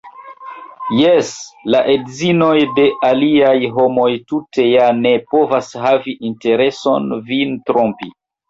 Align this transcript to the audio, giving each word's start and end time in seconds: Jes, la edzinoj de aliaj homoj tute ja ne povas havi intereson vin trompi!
Jes, 0.99 1.27
la 1.75 1.81
edzinoj 1.95 2.55
de 2.79 2.87
aliaj 3.09 3.53
homoj 3.77 4.07
tute 4.33 4.65
ja 4.71 4.89
ne 5.05 5.13
povas 5.35 5.71
havi 5.85 6.19
intereson 6.31 7.17
vin 7.31 7.59
trompi! 7.71 8.15